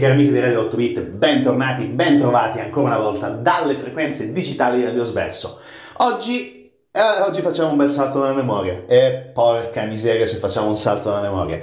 [0.00, 4.84] Cari amici di Radio 8 Bit, bentornati, bentrovati ancora una volta dalle frequenze digitali di
[4.84, 5.60] Radio Sverso.
[5.98, 10.76] Oggi, eh, oggi facciamo un bel salto nella memoria e porca miseria se facciamo un
[10.76, 11.58] salto nella memoria.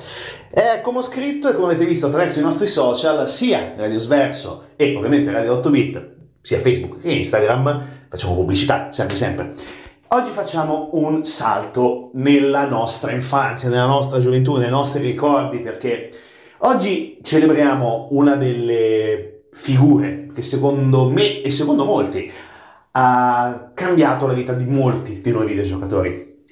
[0.52, 4.68] Eh, come ho scritto e come avete visto attraverso i nostri social, sia Radio Sverso
[4.76, 9.54] e ovviamente Radio 8 Bit, sia Facebook che Instagram, facciamo pubblicità, serve sempre.
[10.10, 16.12] Oggi facciamo un salto nella nostra infanzia, nella nostra gioventù, nei nostri ricordi, perché
[16.60, 22.32] oggi celebriamo una delle figure che secondo me e secondo molti
[22.92, 26.46] ha cambiato la vita di molti di noi videogiocatori.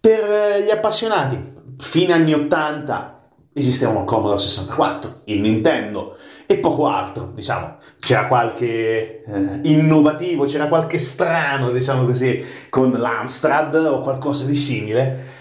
[0.00, 1.38] Per gli appassionati,
[1.78, 3.18] fine anni 80
[3.52, 6.16] esisteva un Commodore 64, il Nintendo
[6.46, 7.76] e poco altro, diciamo.
[7.98, 15.36] C'era qualche eh, innovativo, c'era qualche strano, diciamo così, con l'Amstrad o qualcosa di simile.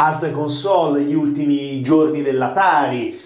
[0.00, 3.18] Altre console, gli ultimi giorni dell'Atari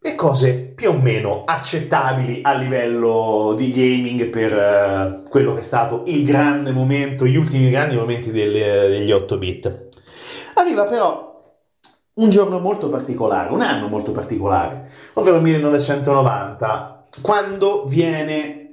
[0.00, 5.62] e cose più o meno accettabili a livello di gaming per eh, quello che è
[5.62, 8.50] stato il grande momento, gli ultimi grandi momenti del-
[8.88, 9.88] degli 8 bit.
[10.54, 11.54] Arriva però
[12.14, 18.70] un giorno molto particolare, un anno molto particolare, ovvero il 1990, quando viene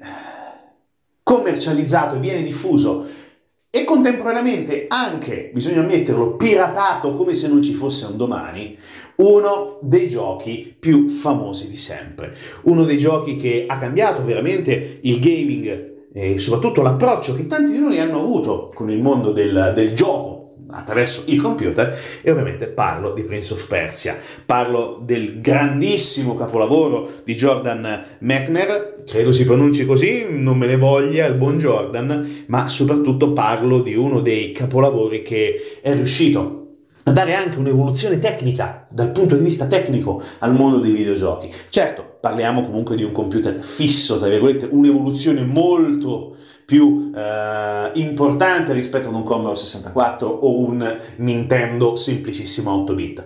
[1.22, 3.06] commercializzato viene diffuso
[3.76, 8.78] e contemporaneamente anche, bisogna ammetterlo, piratato come se non ci fosse un domani,
[9.16, 12.36] uno dei giochi più famosi di sempre.
[12.66, 17.80] Uno dei giochi che ha cambiato veramente il gaming e soprattutto l'approccio che tanti di
[17.80, 20.43] noi hanno avuto con il mondo del, del gioco
[20.74, 27.36] attraverso il computer e ovviamente parlo di Prince of Persia, parlo del grandissimo capolavoro di
[27.36, 33.34] Jordan Mechner, credo si pronunci così, non me ne voglia il buon Jordan, ma soprattutto
[33.34, 36.62] parlo di uno dei capolavori che è riuscito
[37.06, 41.52] a dare anche un'evoluzione tecnica dal punto di vista tecnico al mondo dei videogiochi.
[41.68, 49.10] Certo, parliamo comunque di un computer fisso, tra virgolette, un'evoluzione molto più eh, importante rispetto
[49.10, 53.26] ad un Commodore 64 o un Nintendo semplicissimo 8 bit.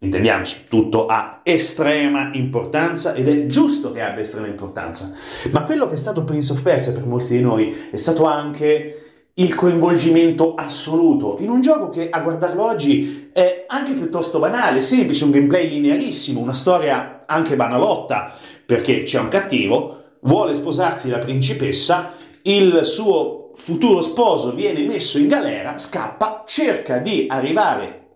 [0.00, 5.12] Intendiamoci, tutto ha estrema importanza ed è giusto che abbia estrema importanza.
[5.50, 9.02] Ma quello che è stato Prince of Persia per molti di noi è stato anche
[9.34, 15.24] il coinvolgimento assoluto in un gioco che a guardarlo oggi è anche piuttosto banale, semplice,
[15.24, 18.32] un gameplay linearissimo, una storia anche banalotta,
[18.66, 22.12] perché c'è un cattivo, vuole sposarsi la principessa,
[22.48, 28.06] il suo futuro sposo viene messo in galera, scappa, cerca di arrivare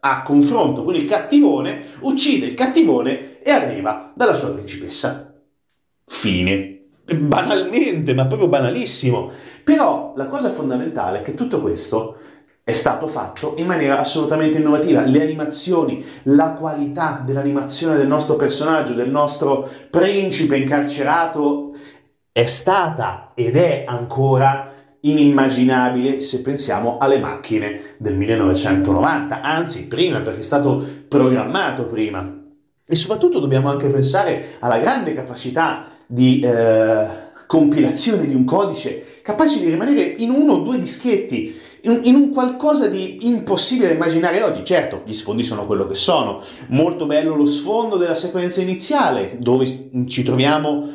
[0.00, 5.34] a confronto con il cattivone, uccide il cattivone e arriva dalla sua principessa.
[6.06, 6.76] Fine.
[7.04, 9.30] Banalmente, ma proprio banalissimo.
[9.64, 12.16] Però la cosa fondamentale è che tutto questo
[12.62, 15.02] è stato fatto in maniera assolutamente innovativa.
[15.02, 21.72] Le animazioni, la qualità dell'animazione del nostro personaggio, del nostro principe incarcerato,
[22.32, 30.40] è stata ed è ancora inimmaginabile se pensiamo alle macchine del 1990, anzi prima perché
[30.40, 32.38] è stato programmato prima.
[32.86, 37.08] E soprattutto dobbiamo anche pensare alla grande capacità di eh,
[37.46, 42.32] compilazione di un codice capace di rimanere in uno o due dischetti, in, in un
[42.32, 44.64] qualcosa di impossibile da immaginare oggi.
[44.64, 46.42] Certo, gli sfondi sono quello che sono.
[46.68, 49.66] Molto bello lo sfondo della sequenza iniziale, dove
[50.06, 50.88] ci troviamo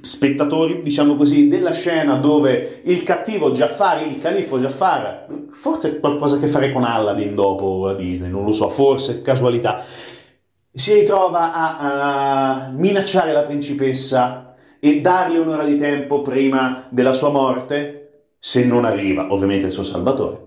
[0.00, 6.38] spettatori, diciamo così, della scena dove il cattivo Jafar, il califfo Jafar, forse qualcosa a
[6.38, 9.84] che fare con Aladdin dopo a Disney, non lo so, forse casualità,
[10.72, 17.30] si ritrova a, a minacciare la principessa e dargli un'ora di tempo prima della sua
[17.30, 18.00] morte,
[18.38, 20.42] se non arriva ovviamente il suo salvatore.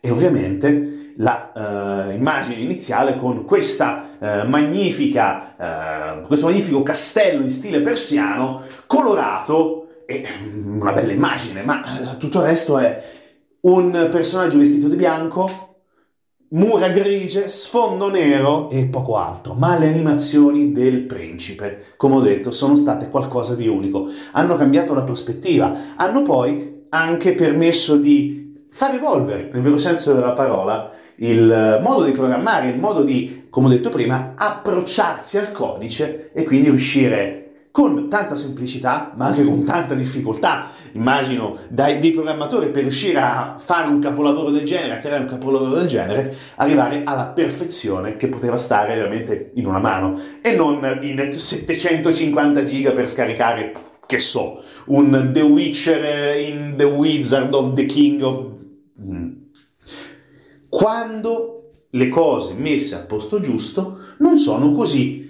[0.00, 7.50] E ovviamente la uh, immagine iniziale con questa uh, magnifica, uh, questo magnifico castello in
[7.50, 13.02] stile persiano, colorato, e mm, una bella immagine, ma tutto il resto è
[13.60, 15.68] un personaggio vestito di bianco,
[16.52, 22.50] mura grigie, sfondo nero e poco altro, ma le animazioni del principe, come ho detto,
[22.50, 24.08] sono state qualcosa di unico.
[24.32, 30.32] Hanno cambiato la prospettiva, hanno poi anche permesso di far evolvere, nel vero senso della
[30.32, 30.90] parola,
[31.20, 36.44] il modo di programmare, il modo di, come ho detto prima, approcciarsi al codice e
[36.44, 37.40] quindi riuscire
[37.72, 43.56] con tanta semplicità, ma anche con tanta difficoltà, immagino, dai, dei programmatori per riuscire a
[43.58, 48.26] fare un capolavoro del genere, a creare un capolavoro del genere, arrivare alla perfezione che
[48.26, 53.72] poteva stare veramente in una mano e non in 750 giga per scaricare,
[54.04, 58.49] che so, un The Witcher in The Wizard of the King of.
[60.70, 65.28] Quando le cose messe al posto giusto non sono così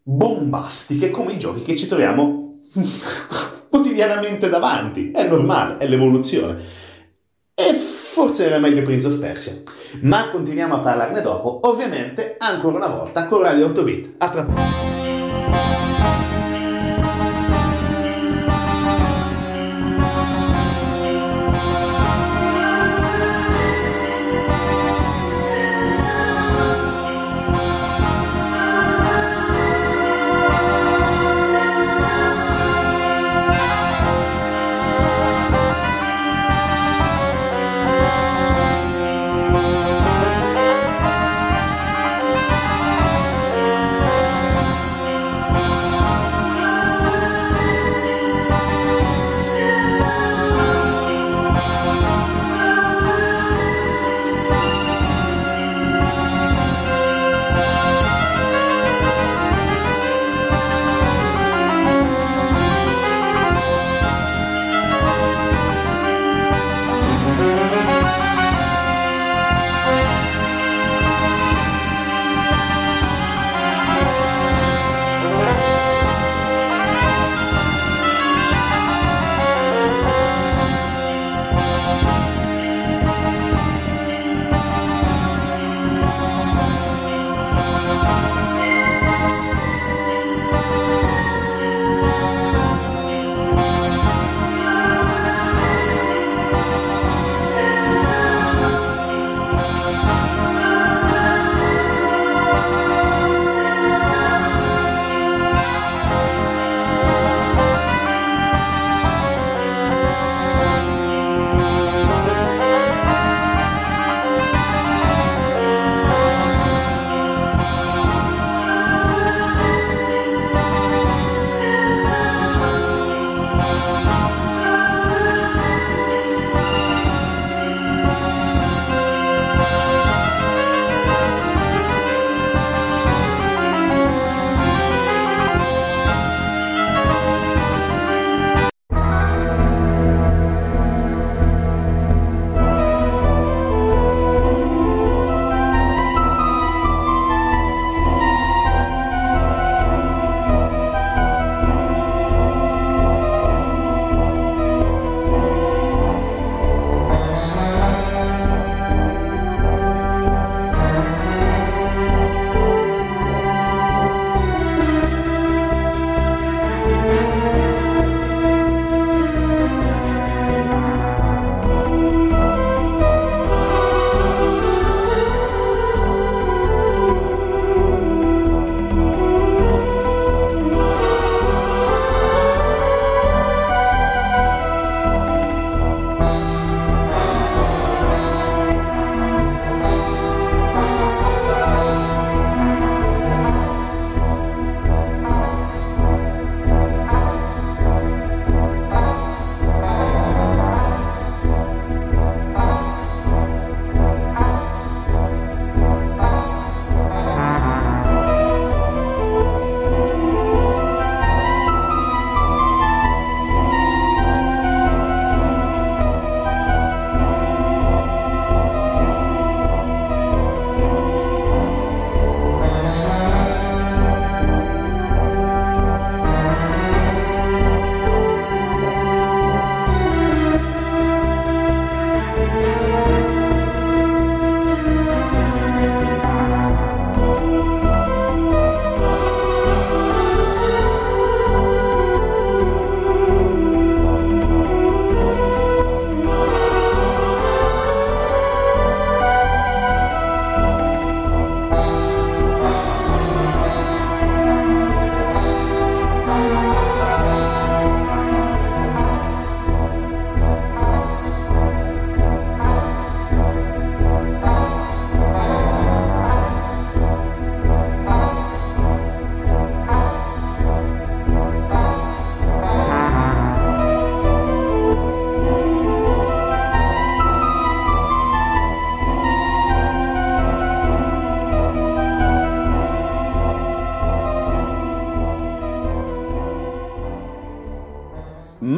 [0.00, 2.60] bombastiche come i giochi che ci troviamo
[3.68, 5.10] quotidianamente davanti.
[5.10, 6.62] È normale, è l'evoluzione.
[7.52, 9.54] E forse era meglio Prince of Persia.
[10.02, 14.14] Ma continuiamo a parlarne dopo, ovviamente ancora una volta con Radio 8 bit.
[14.18, 15.05] A tra poco.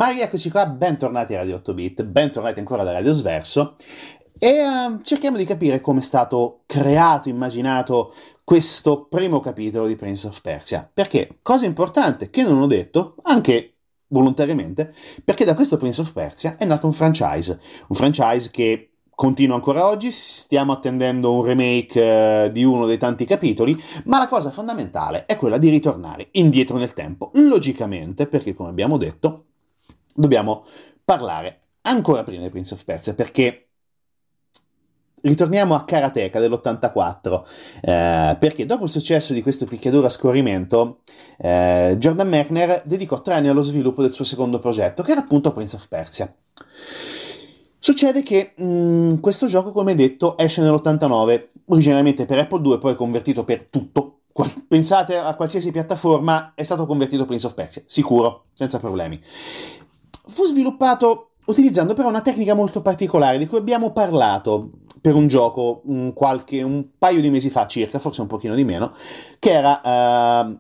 [0.09, 3.77] Ma rieccoci qua, bentornati a Radio 8 Bit, bentornati ancora da Radio Sverso.
[4.39, 10.29] E uh, cerchiamo di capire come è stato creato, immaginato questo primo capitolo di Prince
[10.29, 10.91] of Persia.
[10.91, 13.75] Perché, cosa importante che non ho detto, anche
[14.07, 19.57] volontariamente, perché da questo Prince of Persia è nato un franchise, un franchise che continua
[19.57, 24.51] ancora oggi, stiamo attendendo un remake eh, di uno dei tanti capitoli, ma la cosa
[24.51, 29.48] fondamentale è quella di ritornare indietro nel tempo, logicamente, perché come abbiamo detto,
[30.19, 30.65] dobbiamo
[31.05, 33.69] parlare ancora prima di Prince of Persia, perché
[35.21, 37.43] Ritorniamo a Karateka dell'84,
[37.81, 41.01] eh, perché dopo il successo di questo picchiaduro a scorrimento,
[41.39, 45.53] eh, Jordan Mechner dedicò tre anni allo sviluppo del suo secondo progetto, che era appunto
[45.53, 46.33] Prince of Persia.
[47.81, 52.95] Succede che mh, mm, questo gioco, come detto, esce nell'89, originariamente per Apple II, poi
[52.95, 54.21] convertito per tutto.
[54.69, 59.21] Pensate a qualsiasi piattaforma, è stato convertito Prince of Persia, sicuro, senza problemi.
[60.29, 64.71] Fu sviluppato utilizzando però una tecnica molto particolare di cui abbiamo parlato
[65.01, 68.65] per un gioco un, qualche, un paio di mesi fa circa, forse un pochino di
[68.65, 68.93] meno,
[69.39, 70.59] che era uh,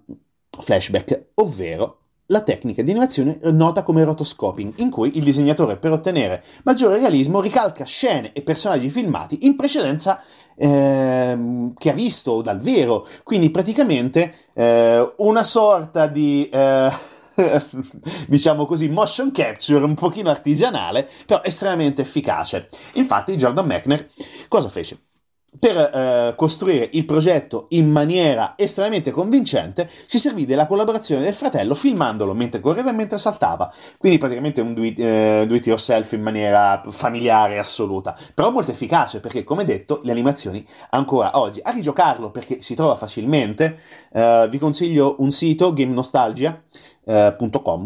[0.60, 1.96] Flashback, ovvero
[2.30, 7.40] la tecnica di animazione nota come rotoscoping, in cui il disegnatore per ottenere maggiore realismo
[7.40, 10.22] ricalca scene e personaggi filmati in precedenza
[10.54, 16.48] eh, che ha visto dal vero, quindi praticamente eh, una sorta di...
[16.50, 17.16] Eh,
[18.26, 22.68] diciamo così, motion capture un pochino artigianale, però estremamente efficace.
[22.94, 24.08] Infatti Jordan Mechner
[24.48, 25.07] cosa fece?
[25.50, 31.74] Per eh, costruire il progetto in maniera estremamente convincente si servì della collaborazione del fratello
[31.74, 36.82] filmandolo mentre correva e mentre saltava, quindi praticamente un do it, eh, yourself in maniera
[36.90, 42.60] familiare assoluta, però molto efficace perché come detto le animazioni ancora oggi, a rigiocarlo perché
[42.60, 43.78] si trova facilmente,
[44.12, 46.62] eh, vi consiglio un sito, Game Nostalgia,
[47.06, 47.34] eh,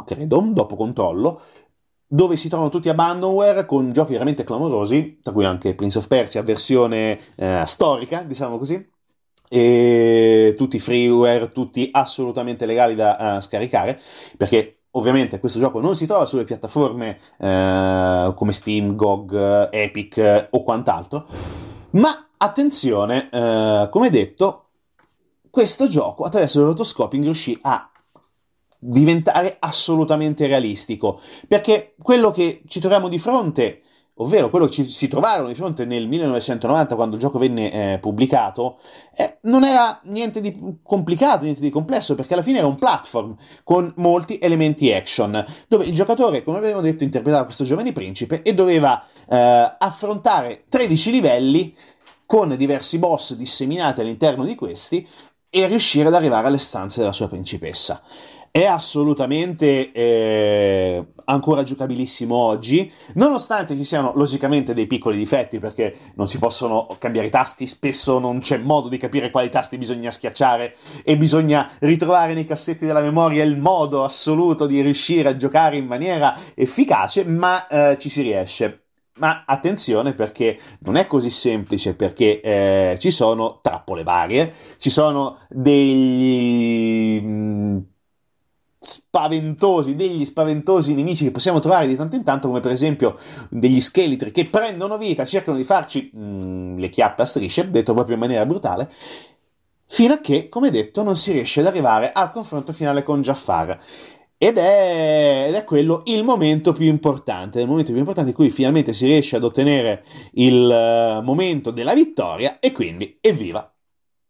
[0.04, 1.40] credo, dopo controllo,
[2.12, 6.42] dove si trovano tutti abandonware con giochi veramente clamorosi, tra cui anche Prince of Persia,
[6.42, 8.86] versione eh, storica, diciamo così,
[9.48, 13.98] e tutti freeware, tutti assolutamente legali da uh, scaricare,
[14.36, 20.56] perché ovviamente questo gioco non si trova sulle piattaforme uh, come Steam, GOG, Epic uh,
[20.56, 21.26] o quant'altro,
[21.92, 23.28] ma attenzione,
[23.90, 24.64] come detto,
[25.50, 27.88] questo gioco attraverso il rotoscoping riuscì a
[28.84, 33.82] diventare assolutamente realistico, perché quello che ci troviamo di fronte,
[34.16, 37.98] ovvero quello che ci si trovarono di fronte nel 1990 quando il gioco venne eh,
[38.00, 38.78] pubblicato,
[39.16, 43.36] eh, non era niente di complicato, niente di complesso, perché alla fine era un platform
[43.62, 48.52] con molti elementi action, dove il giocatore, come abbiamo detto, interpretava questo giovane principe e
[48.52, 51.72] doveva eh, affrontare 13 livelli
[52.26, 55.06] con diversi boss disseminati all'interno di questi
[55.48, 58.02] e riuscire ad arrivare alle stanze della sua principessa.
[58.54, 66.28] È assolutamente eh, ancora giocabilissimo oggi, nonostante ci siano logicamente dei piccoli difetti perché non
[66.28, 70.76] si possono cambiare i tasti, spesso non c'è modo di capire quali tasti bisogna schiacciare
[71.02, 75.86] e bisogna ritrovare nei cassetti della memoria il modo assoluto di riuscire a giocare in
[75.86, 78.88] maniera efficace, ma eh, ci si riesce.
[79.16, 85.38] Ma attenzione perché non è così semplice perché eh, ci sono trappole varie, ci sono
[85.48, 87.78] degli mm,
[88.82, 93.16] spaventosi, degli spaventosi nemici che possiamo trovare di tanto in tanto, come per esempio
[93.48, 98.14] degli scheletri che prendono vita, cercano di farci mm, le chiappe a strisce, detto proprio
[98.14, 98.90] in maniera brutale,
[99.86, 103.78] fino a che, come detto, non si riesce ad arrivare al confronto finale con Jafar.
[104.36, 108.50] Ed è, ed è, quello il momento più importante, il momento più importante in cui
[108.50, 113.72] finalmente si riesce ad ottenere il uh, momento della vittoria e quindi evviva!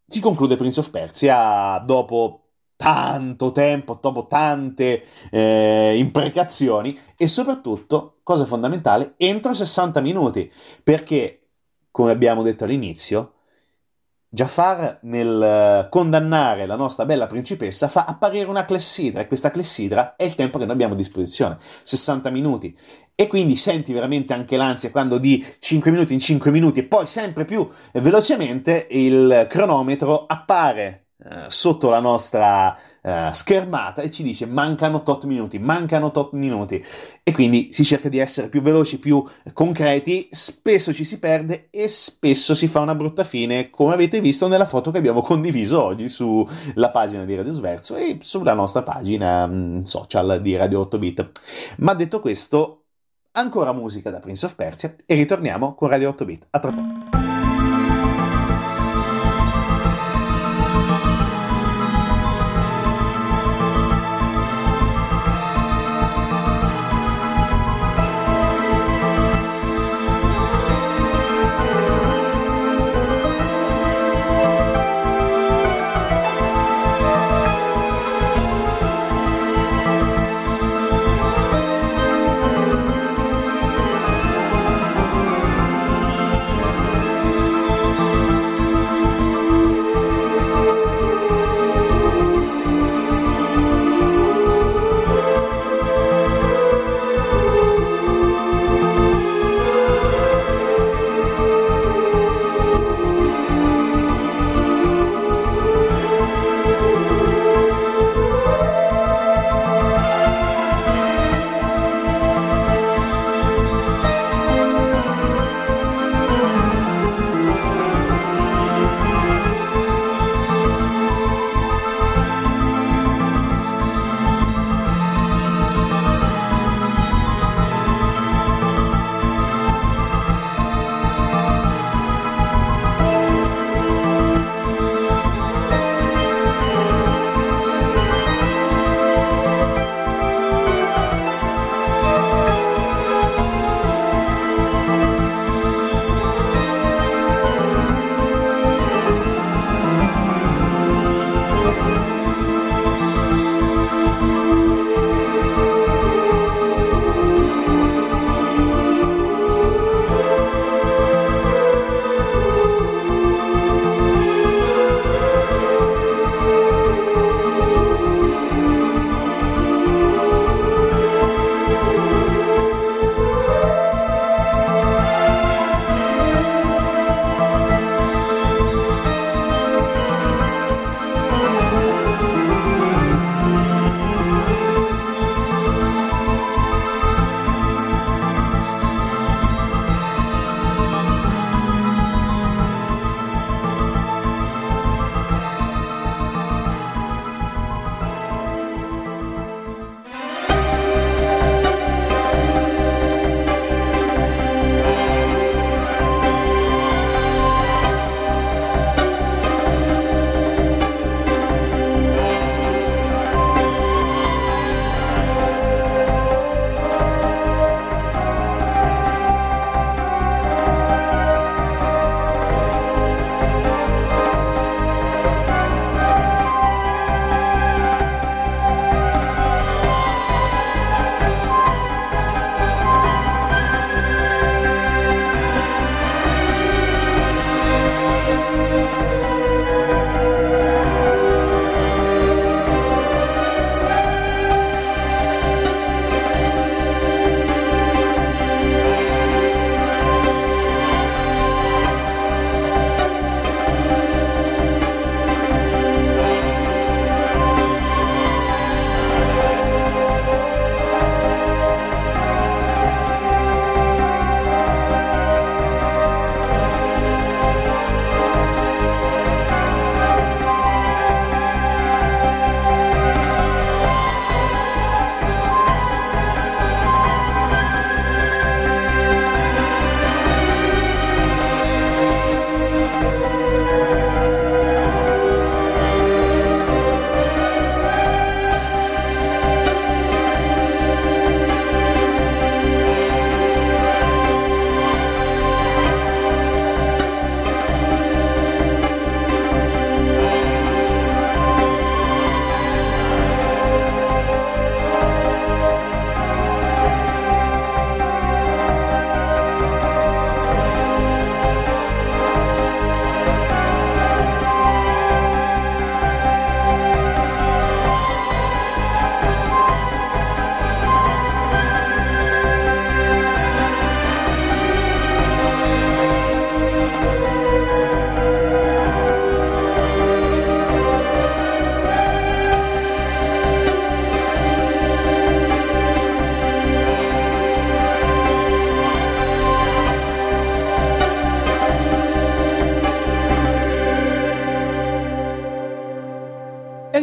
[0.07, 2.42] Si conclude Prince of Persia dopo
[2.83, 10.51] tanto tempo, dopo tante eh, imprecazioni e soprattutto, cosa fondamentale, entro 60 minuti,
[10.83, 11.51] perché,
[11.93, 13.35] come abbiamo detto all'inizio,
[14.29, 20.25] Jafar nel condannare la nostra bella principessa fa apparire una clessidra e questa clessidra è
[20.25, 22.77] il tempo che noi abbiamo a disposizione, 60 minuti.
[23.15, 27.07] E quindi senti veramente anche l'ansia quando di 5 minuti in 5 minuti e poi
[27.07, 31.02] sempre più velocemente il cronometro appare eh,
[31.49, 36.83] sotto la nostra uh, schermata e ci dice mancano tot minuti, mancano tot minuti
[37.23, 41.89] e quindi si cerca di essere più veloci, più concreti, spesso ci si perde e
[41.89, 46.09] spesso si fa una brutta fine come avete visto nella foto che abbiamo condiviso oggi
[46.09, 51.31] sulla pagina di Radio Sverso e sulla nostra pagina um, social di Radio 8 Bit.
[51.79, 52.85] Ma detto questo,
[53.33, 56.47] ancora musica da Prince of Persia e ritorniamo con Radio 8 Bit.
[56.51, 57.32] A tra poco.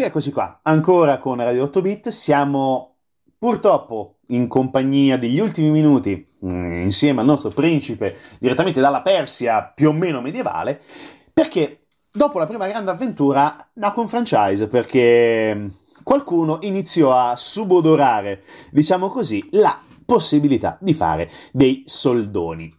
[0.04, 2.96] Eccoci qua, ancora con Radio 8 Bit, siamo
[3.38, 9.90] purtroppo in compagnia degli ultimi minuti mm, insieme al nostro principe direttamente dalla Persia più
[9.90, 10.82] o meno medievale,
[11.34, 15.72] perché dopo la prima grande avventura nacque un franchise, perché
[16.04, 22.74] qualcuno iniziò a subodorare, diciamo così, la possibilità di fare dei soldoni.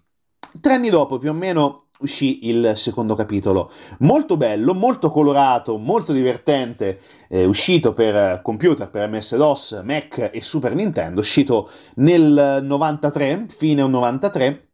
[0.60, 3.70] Tre anni dopo, più o meno, uscì il secondo capitolo.
[4.00, 10.74] Molto bello, molto colorato, molto divertente, eh, uscito per computer, per MS-DOS, Mac e Super
[10.74, 14.68] Nintendo, uscito nel 93, fine 93.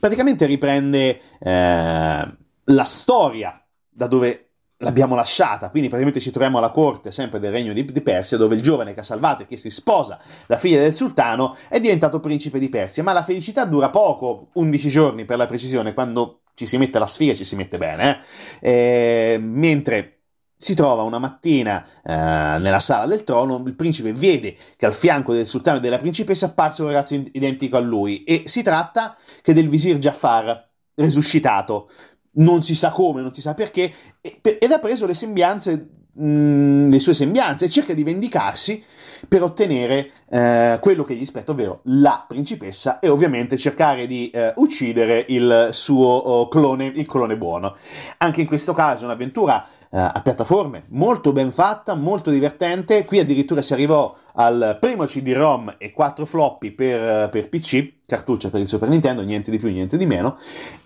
[0.00, 2.34] Praticamente riprende eh,
[2.64, 4.45] la storia da dove
[4.78, 8.54] l'abbiamo lasciata, quindi praticamente ci troviamo alla corte sempre del regno di, di, Persia, dove
[8.54, 12.20] il giovane che ha salvato e che si sposa la figlia del sultano è diventato
[12.20, 16.66] principe di Persia, ma la felicità dura poco, 11 giorni per la precisione, quando ci
[16.66, 18.18] si mette la sfiga ci si mette bene,
[18.60, 19.34] eh?
[19.34, 20.16] Eh, mentre
[20.58, 25.34] si trova una mattina eh, nella sala del trono, il principe vede che al fianco
[25.34, 29.14] del sultano e della principessa è apparso un ragazzo identico a lui e si tratta
[29.42, 31.90] che del visir Jafar, resuscitato,
[32.36, 37.14] non si sa come, non si sa perché, ed ha preso le sembianze, le sue
[37.14, 38.82] sembianze e cerca di vendicarsi
[39.28, 44.52] per ottenere eh, quello che gli spetta, ovvero la principessa, e ovviamente cercare di eh,
[44.56, 47.76] uccidere il suo oh, clone, il clone buono.
[48.18, 53.04] Anche in questo caso un'avventura eh, a piattaforme molto ben fatta, molto divertente.
[53.04, 58.60] Qui addirittura si arrivò al primo CD-ROM e 4 floppy per, per PC, cartuccia per
[58.60, 60.38] il Super Nintendo, niente di più, niente di meno.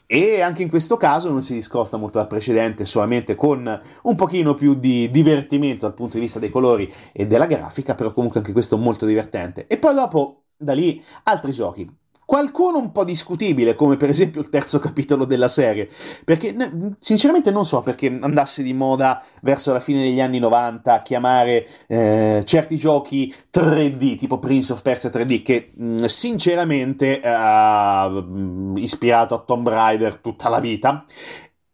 [0.07, 4.55] E anche in questo caso non si discosta molto dal precedente, solamente con un pochino
[4.55, 8.53] più di divertimento dal punto di vista dei colori e della grafica, però comunque anche
[8.53, 9.67] questo molto divertente.
[9.67, 11.89] E poi dopo, da lì, altri giochi
[12.31, 15.91] qualcuno un po' discutibile, come per esempio il terzo capitolo della serie,
[16.25, 16.55] perché
[17.01, 22.45] sinceramente non so perché andasse di moda verso la fine degli anni 90 chiamare eh,
[22.47, 29.41] certi giochi 3D, tipo Prince of Persia 3D, che mh, sinceramente ha uh, ispirato a
[29.41, 31.05] Tomb Raider tutta la vita,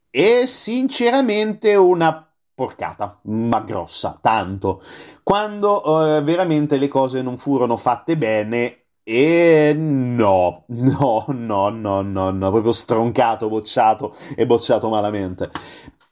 [0.08, 4.80] e sinceramente una porcata, ma grossa, tanto.
[5.22, 12.30] Quando uh, veramente le cose non furono fatte bene e no, no, no, no, no,
[12.30, 15.48] no, proprio stroncato, bocciato e bocciato malamente.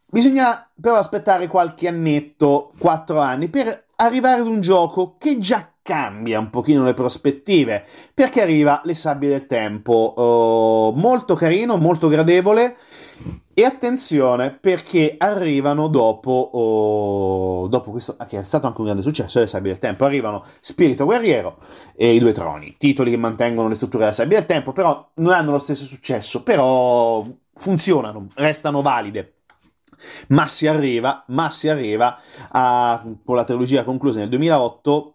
[0.07, 6.38] Bisogna però aspettare qualche annetto, quattro anni, per arrivare ad un gioco che già cambia
[6.38, 12.75] un pochino le prospettive, perché arriva Le Sabbie del Tempo, uh, molto carino, molto gradevole,
[13.53, 19.40] e attenzione perché arrivano dopo, oh, dopo questo, che è stato anche un grande successo,
[19.40, 21.59] le Sabbie del Tempo, arrivano Spirito Guerriero
[21.94, 25.35] e I Due Troni, titoli che mantengono le strutture della Sabbia del Tempo, però non
[25.35, 29.35] hanno lo stesso successo, però funzionano, restano valide.
[30.29, 32.18] Ma si arriva, ma si arriva
[32.53, 35.13] a, con la trilogia conclusa nel 2008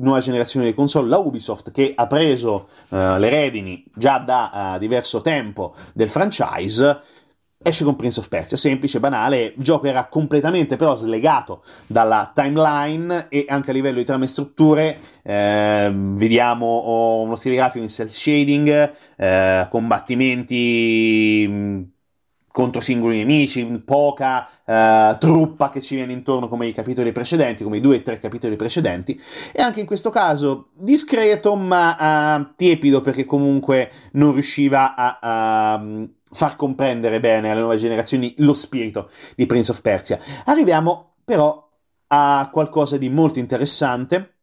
[0.00, 4.78] nuova generazione di console, la Ubisoft che ha preso uh, le redini già da uh,
[4.78, 7.00] diverso tempo del franchise
[7.62, 13.26] esce con Prince of Persia, semplice, banale, il gioco era completamente però slegato dalla timeline
[13.28, 14.98] e anche a livello di trame e strutture.
[15.22, 21.98] Eh, vediamo uno stile grafico in cel shading, eh, combattimenti
[22.52, 27.76] contro singoli nemici, poca uh, truppa che ci viene intorno come i capitoli precedenti, come
[27.76, 29.20] i due o tre capitoli precedenti,
[29.52, 35.78] e anche in questo caso discreto ma uh, tiepido perché comunque non riusciva a, a
[35.78, 40.18] mm, far comprendere bene alle nuove generazioni lo spirito di Prince of Persia.
[40.46, 41.68] Arriviamo però
[42.08, 44.38] a qualcosa di molto interessante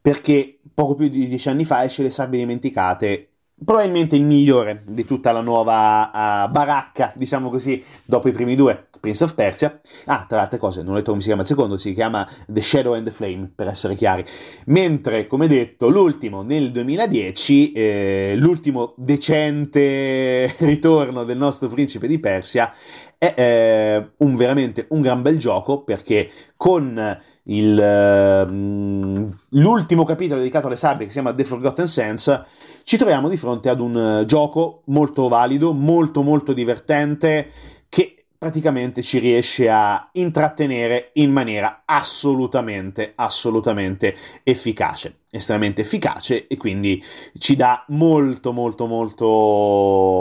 [0.00, 3.29] perché poco più di dieci anni fa esce Le Sabbie Dimenticate
[3.64, 8.88] probabilmente il migliore di tutta la nuova uh, baracca, diciamo così, dopo i primi due,
[9.00, 9.80] Prince of Persia.
[10.06, 12.28] Ah, tra le altre cose, non ho detto come si chiama il secondo, si chiama
[12.46, 14.24] The Shadow and the Flame, per essere chiari.
[14.66, 22.72] Mentre, come detto, l'ultimo nel 2010, eh, l'ultimo decente ritorno del nostro principe di Persia,
[23.18, 30.68] è eh, un, veramente un gran bel gioco perché con il, uh, l'ultimo capitolo dedicato
[30.68, 32.44] alle sabbie che si chiama The Forgotten Sense
[32.82, 37.50] ci troviamo di fronte ad un uh, gioco molto valido, molto molto divertente,
[37.88, 47.02] che praticamente ci riesce a intrattenere in maniera assolutamente, assolutamente efficace, estremamente efficace e quindi
[47.36, 49.26] ci dà molto, molto, molto,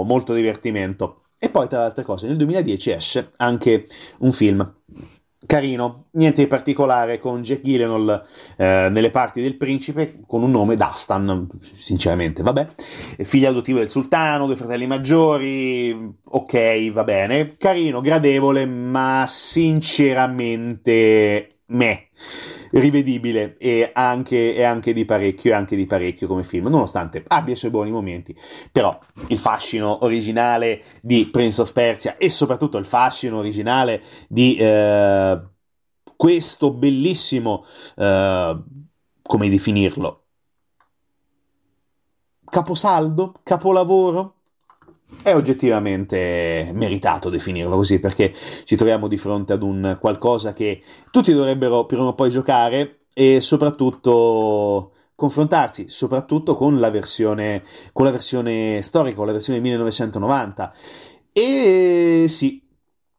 [0.06, 1.22] molto divertimento.
[1.39, 4.69] E poi, tra le altre cose, nel 2010 esce anche un film
[5.45, 8.23] carino, niente di particolare con Jack Gyllenhaal
[8.58, 11.47] eh, nelle parti del principe con un nome Dastan,
[11.78, 12.67] sinceramente, vabbè.
[13.23, 17.58] Figlio adottivo del sultano, due fratelli maggiori, ok, va bene.
[17.58, 22.08] Carino, gradevole, ma sinceramente me
[22.72, 27.54] rivedibile e anche, e anche, di parecchio, e anche di parecchio come film, nonostante abbia
[27.54, 28.36] i suoi buoni momenti.
[28.72, 35.42] Però il fascino originale di Prince of Persia e soprattutto il fascino originale di eh,
[36.16, 37.64] questo bellissimo,
[37.96, 38.64] eh,
[39.22, 40.24] come definirlo,
[42.50, 44.38] caposaldo, capolavoro,
[45.24, 51.34] è oggettivamente meritato definirlo così perché ci troviamo di fronte ad un qualcosa che tutti
[51.34, 58.82] dovrebbero prima o poi giocare e soprattutto confrontarsi soprattutto con la versione, con la versione
[58.82, 60.74] storica, con la versione 1990
[61.34, 62.65] e sì,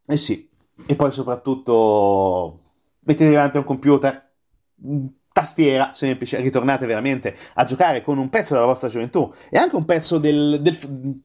[0.07, 0.48] e sì,
[0.87, 2.61] e poi soprattutto
[3.00, 4.33] mettete davanti a un computer
[5.40, 9.87] tastiera semplice, ritornate veramente a giocare con un pezzo della vostra gioventù e anche un
[9.87, 10.76] pezzo del, del,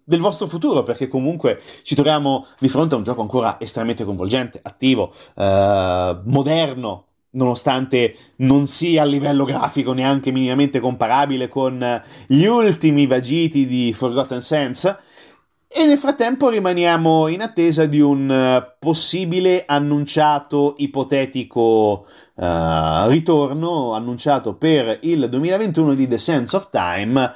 [0.03, 4.61] del, vostro futuro, perché comunque ci troviamo di fronte a un gioco ancora estremamente coinvolgente,
[4.63, 13.05] attivo, eh, moderno, nonostante non sia a livello grafico neanche minimamente comparabile con gli ultimi
[13.07, 14.97] vagiti di Forgotten Sense
[15.77, 24.55] e nel frattempo rimaniamo in attesa di un eh, possibile annunciato ipotetico uh, ritorno annunciato
[24.55, 27.29] per il 2021 di The Sense of Time.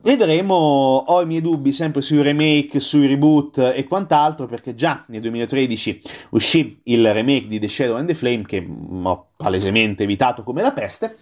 [0.00, 5.20] Vedremo, ho i miei dubbi sempre sui remake, sui reboot e quant'altro, perché già nel
[5.20, 10.62] 2013 uscì il remake di The Shadow and the Flame, che ho palesemente evitato come
[10.62, 11.14] la peste,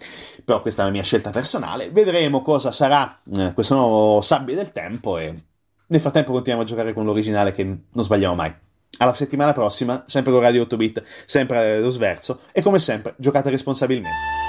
[0.45, 1.91] però questa è la mia scelta personale.
[1.91, 5.33] Vedremo cosa sarà eh, questo nuovo Sabbie del Tempo e
[5.95, 8.53] nel frattempo continuiamo a giocare con l'originale che non sbagliamo mai.
[8.97, 13.49] Alla settimana prossima, sempre con Radio 8 bit, sempre lo sverso e come sempre giocate
[13.49, 14.44] responsabilmente.